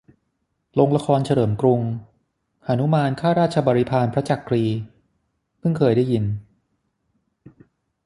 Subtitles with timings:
[0.75, 1.81] โรงละครเฉลิมกรุง
[2.67, 4.65] :"หนุมานข้าราชบริพารพระจักรี"
[5.59, 6.25] เพิ่งเคยได้ยิน